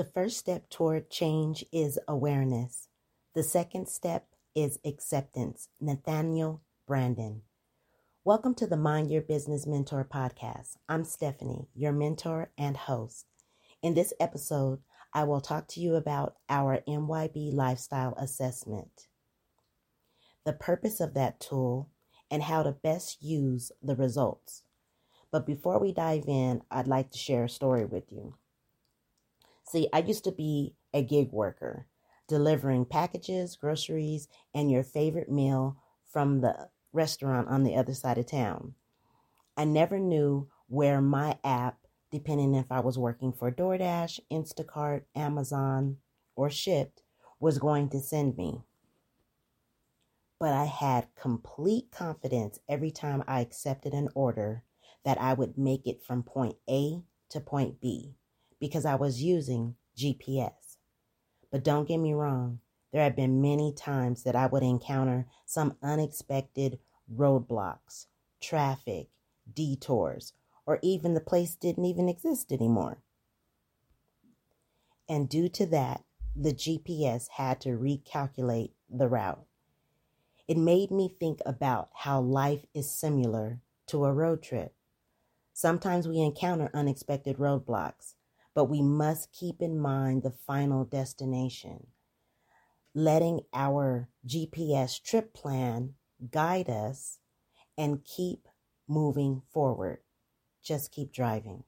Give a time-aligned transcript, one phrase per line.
[0.00, 2.88] The first step toward change is awareness.
[3.34, 5.68] The second step is acceptance.
[5.78, 7.42] Nathaniel Branden.
[8.24, 10.78] Welcome to the Mind Your Business Mentor podcast.
[10.88, 13.26] I'm Stephanie, your mentor and host.
[13.82, 14.78] In this episode,
[15.12, 19.06] I will talk to you about our MYB lifestyle assessment,
[20.46, 21.90] the purpose of that tool,
[22.30, 24.62] and how to best use the results.
[25.30, 28.36] But before we dive in, I'd like to share a story with you.
[29.70, 31.86] See, I used to be a gig worker,
[32.26, 38.26] delivering packages, groceries, and your favorite meal from the restaurant on the other side of
[38.26, 38.74] town.
[39.56, 45.98] I never knew where my app, depending if I was working for DoorDash, Instacart, Amazon,
[46.34, 47.04] or Shipt,
[47.38, 48.64] was going to send me.
[50.40, 54.64] But I had complete confidence every time I accepted an order
[55.04, 58.16] that I would make it from point A to point B
[58.60, 60.76] because I was using GPS.
[61.50, 62.60] But don't get me wrong,
[62.92, 66.78] there have been many times that I would encounter some unexpected
[67.12, 68.06] roadblocks,
[68.40, 69.08] traffic,
[69.52, 70.32] detours,
[70.66, 73.02] or even the place didn't even exist anymore.
[75.08, 76.04] And due to that,
[76.36, 79.44] the GPS had to recalculate the route.
[80.46, 84.74] It made me think about how life is similar to a road trip.
[85.52, 88.14] Sometimes we encounter unexpected roadblocks,
[88.54, 91.86] but we must keep in mind the final destination.
[92.94, 95.94] Letting our GPS trip plan
[96.30, 97.18] guide us
[97.78, 98.48] and keep
[98.88, 99.98] moving forward.
[100.62, 101.64] Just keep driving.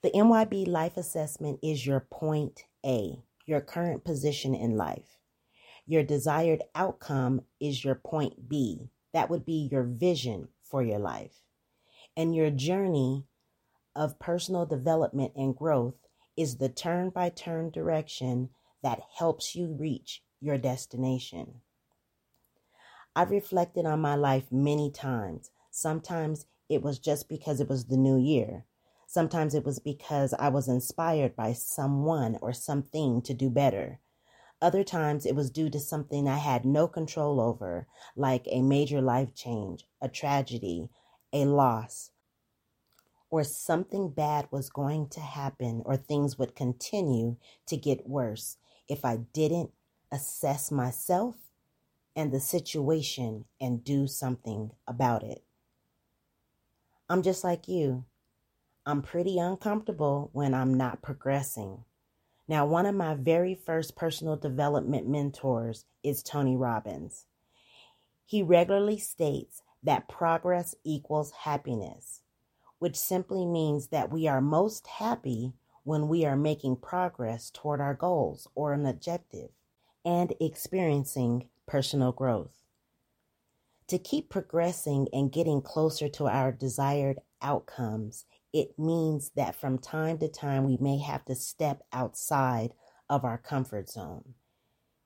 [0.00, 5.18] The MYB life assessment is your point A, your current position in life.
[5.86, 8.90] Your desired outcome is your point B.
[9.12, 11.42] That would be your vision for your life.
[12.16, 13.24] And your journey
[13.94, 15.94] of personal development and growth
[16.36, 18.50] is the turn by turn direction
[18.82, 21.60] that helps you reach your destination.
[23.16, 25.50] I've reflected on my life many times.
[25.70, 28.64] Sometimes it was just because it was the new year.
[29.08, 34.00] Sometimes it was because I was inspired by someone or something to do better.
[34.60, 39.00] Other times it was due to something I had no control over, like a major
[39.00, 40.90] life change, a tragedy,
[41.32, 42.10] a loss,
[43.30, 48.56] or something bad was going to happen or things would continue to get worse
[48.88, 49.70] if I didn't
[50.10, 51.36] assess myself
[52.16, 55.44] and the situation and do something about it.
[57.08, 58.04] I'm just like you.
[58.86, 61.84] I'm pretty uncomfortable when I'm not progressing.
[62.48, 67.26] Now, one of my very first personal development mentors is Tony Robbins.
[68.24, 72.22] He regularly states that progress equals happiness
[72.78, 75.52] which simply means that we are most happy
[75.84, 79.50] when we are making progress toward our goals or an objective
[80.04, 82.58] and experiencing personal growth.
[83.88, 90.18] To keep progressing and getting closer to our desired outcomes, it means that from time
[90.18, 92.74] to time we may have to step outside
[93.08, 94.34] of our comfort zone.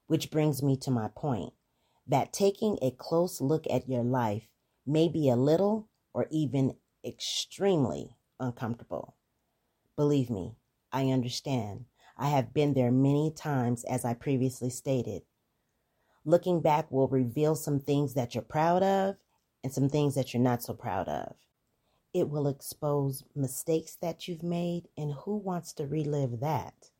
[0.09, 1.53] Which brings me to my point
[2.07, 4.49] that taking a close look at your life
[4.85, 6.75] may be a little or even
[7.05, 9.17] extremely uncomfortable.
[9.97, 10.57] Believe me,
[10.93, 11.87] I understand.
[12.17, 15.23] I have been there many times, as I previously stated.
[16.25, 19.17] Looking back will reveal some things that you're proud of
[19.65, 21.35] and some things that you're not so proud of.
[22.15, 26.91] It will expose mistakes that you've made, and who wants to relive that?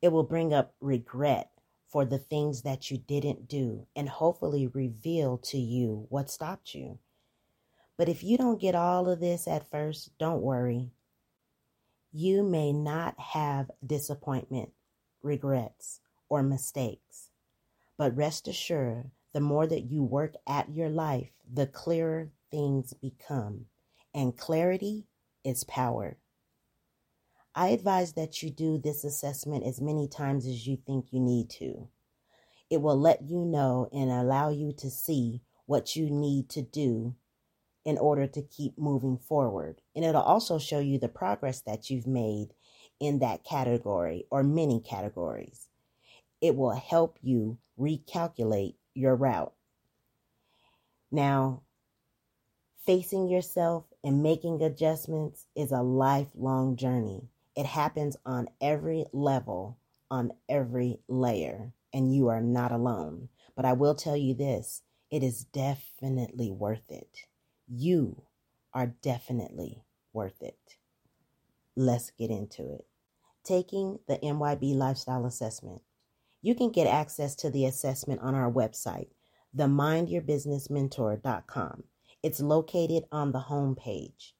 [0.00, 1.50] It will bring up regret
[1.88, 6.98] for the things that you didn't do and hopefully reveal to you what stopped you.
[8.00, 10.90] But if you don't get all of this at first, don't worry.
[12.10, 14.70] You may not have disappointment,
[15.22, 16.00] regrets,
[16.30, 17.28] or mistakes.
[17.98, 23.66] But rest assured, the more that you work at your life, the clearer things become.
[24.14, 25.04] And clarity
[25.44, 26.16] is power.
[27.54, 31.50] I advise that you do this assessment as many times as you think you need
[31.50, 31.88] to.
[32.70, 37.14] It will let you know and allow you to see what you need to do
[37.84, 39.80] in order to keep moving forward.
[39.94, 42.54] And it'll also show you the progress that you've made
[42.98, 45.68] in that category or many categories.
[46.40, 49.52] It will help you recalculate your route.
[51.10, 51.62] Now,
[52.84, 57.28] facing yourself and making adjustments is a lifelong journey.
[57.56, 59.78] It happens on every level,
[60.10, 63.28] on every layer, and you are not alone.
[63.56, 67.26] But I will tell you this it is definitely worth it.
[67.72, 68.24] You
[68.74, 70.58] are definitely worth it.
[71.76, 72.84] Let's get into it.
[73.44, 75.82] taking the MYB Lifestyle Assessment.
[76.42, 79.08] You can get access to the assessment on our website,
[79.56, 81.84] themindyourbusinessmentor.com.
[82.22, 84.34] It's located on the home page.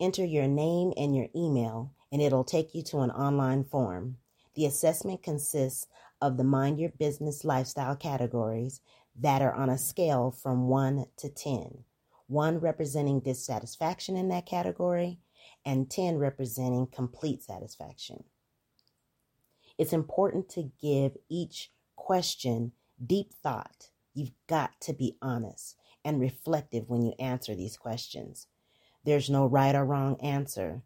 [0.00, 4.16] Enter your name and your email, and it'll take you to an online form.
[4.54, 5.86] The assessment consists
[6.20, 8.80] of the Mind Your Business lifestyle categories
[9.20, 11.84] that are on a scale from 1 to 10,
[12.26, 15.18] 1 representing dissatisfaction in that category,
[15.64, 18.24] and 10 representing complete satisfaction.
[19.78, 22.72] It's important to give each question
[23.04, 23.90] deep thought.
[24.14, 28.46] You've got to be honest and reflective when you answer these questions.
[29.04, 30.82] There's no right or wrong answer,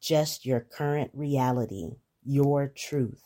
[0.00, 1.90] just your current reality,
[2.24, 3.24] your truth.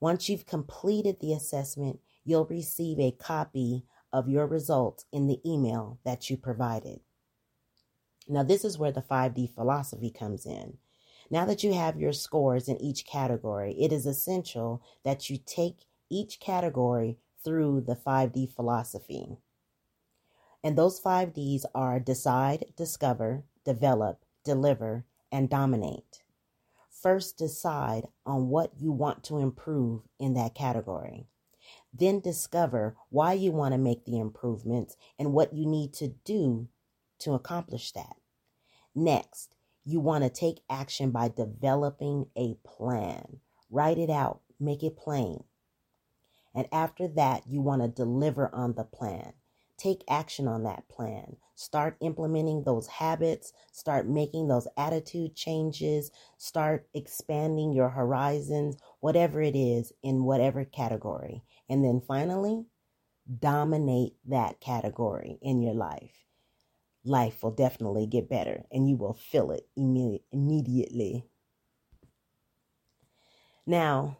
[0.00, 5.98] Once you've completed the assessment, you'll receive a copy of your results in the email
[6.04, 7.00] that you provided.
[8.28, 10.78] Now, this is where the 5D philosophy comes in.
[11.30, 15.86] Now that you have your scores in each category, it is essential that you take
[16.10, 19.36] each category through the 5D philosophy.
[20.64, 26.22] And those 5Ds are decide, discover, develop, deliver, and dominate.
[26.90, 31.26] First, decide on what you want to improve in that category.
[31.98, 36.68] Then discover why you want to make the improvements and what you need to do
[37.20, 38.16] to accomplish that.
[38.94, 39.54] Next,
[39.84, 43.40] you want to take action by developing a plan.
[43.70, 45.44] Write it out, make it plain.
[46.54, 49.32] And after that, you want to deliver on the plan.
[49.76, 51.36] Take action on that plan.
[51.58, 53.52] Start implementing those habits.
[53.72, 56.12] Start making those attitude changes.
[56.36, 61.42] Start expanding your horizons, whatever it is, in whatever category.
[61.68, 62.64] And then finally,
[63.40, 66.14] dominate that category in your life.
[67.04, 71.24] Life will definitely get better and you will feel it imme- immediately.
[73.66, 74.18] Now,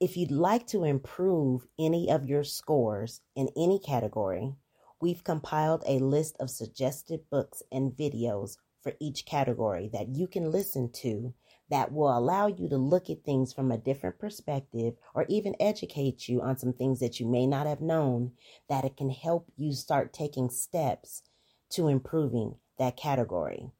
[0.00, 4.54] if you'd like to improve any of your scores in any category,
[5.00, 10.50] we've compiled a list of suggested books and videos for each category that you can
[10.50, 11.34] listen to
[11.68, 16.28] that will allow you to look at things from a different perspective or even educate
[16.28, 18.30] you on some things that you may not have known
[18.68, 21.22] that it can help you start taking steps
[21.70, 23.70] to improving that category.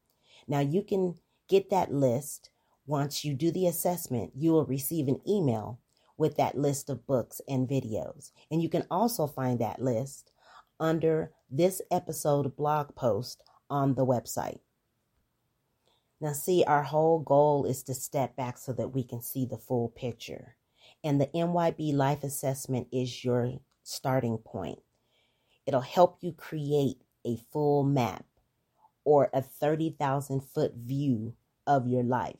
[0.47, 1.15] Now you can
[1.47, 2.49] get that list
[2.85, 5.79] once you do the assessment, you will receive an email
[6.17, 8.31] with that list of books and videos.
[8.49, 10.31] And you can also find that list
[10.79, 14.59] under this episode blog post on the website.
[16.19, 19.57] Now, see, our whole goal is to step back so that we can see the
[19.57, 20.55] full picture.
[21.03, 24.79] And the MYB Life Assessment is your starting point.
[25.65, 28.25] It'll help you create a full map
[29.03, 31.33] or a 30,000 foot view
[31.67, 32.37] of your life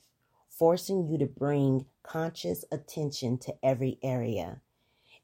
[0.57, 4.61] forcing you to bring conscious attention to every area.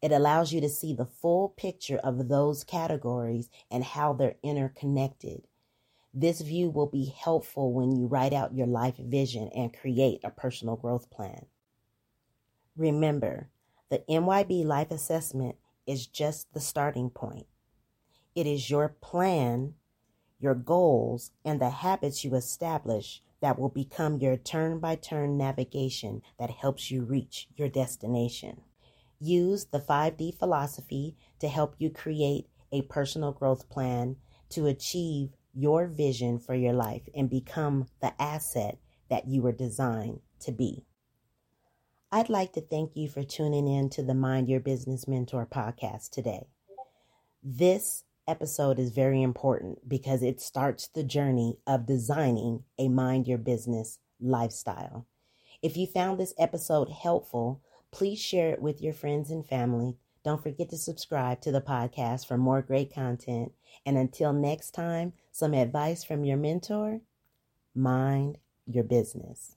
[0.03, 5.47] It allows you to see the full picture of those categories and how they're interconnected.
[6.13, 10.29] This view will be helpful when you write out your life vision and create a
[10.29, 11.45] personal growth plan.
[12.75, 13.49] Remember,
[13.87, 15.55] the MYB Life Assessment
[15.87, 17.47] is just the starting point.
[18.35, 19.75] It is your plan,
[20.37, 26.23] your goals, and the habits you establish that will become your turn by turn navigation
[26.37, 28.63] that helps you reach your destination.
[29.25, 34.17] Use the 5D philosophy to help you create a personal growth plan
[34.49, 40.19] to achieve your vision for your life and become the asset that you were designed
[40.41, 40.83] to be.
[42.11, 46.09] I'd like to thank you for tuning in to the Mind Your Business Mentor podcast
[46.09, 46.47] today.
[47.41, 53.37] This episode is very important because it starts the journey of designing a mind your
[53.37, 55.07] business lifestyle.
[55.61, 57.61] If you found this episode helpful,
[57.93, 59.97] please share it with your friends and family.
[60.25, 63.51] Don't forget to subscribe to the podcast for more great content.
[63.85, 67.01] And until next time, some advice from your mentor
[67.75, 69.55] mind your business.